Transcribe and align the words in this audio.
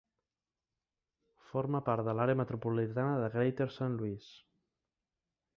Forma 1.49 1.81
part 1.91 2.05
de 2.09 2.17
l'àrea 2.21 2.39
metropolitana 2.41 3.21
de 3.25 3.31
Greater 3.37 3.71
Saint 3.79 3.99
Louis. 4.01 4.35